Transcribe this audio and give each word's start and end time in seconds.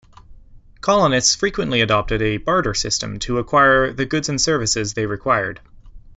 Colonists 0.81 1.35
frequently 1.35 1.79
adopted 1.81 2.23
a 2.23 2.37
barter 2.37 2.73
system 2.73 3.19
to 3.19 3.37
acquire 3.37 3.93
the 3.93 4.03
goods 4.07 4.29
and 4.29 4.41
services 4.41 4.95
they 4.95 5.05
required. 5.05 5.61